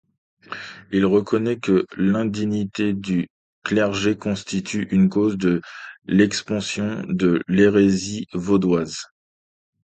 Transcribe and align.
Il 0.91 1.05
reconnaît 1.05 1.59
que 1.59 1.85
l’indignité 1.95 2.91
du 2.93 3.29
clergé 3.63 4.17
constitue 4.17 4.87
une 4.89 5.09
cause 5.09 5.37
de 5.37 5.61
l’expansion 6.07 7.03
de 7.07 7.43
l’hérésie 7.47 8.25
vaudoise. 8.33 8.99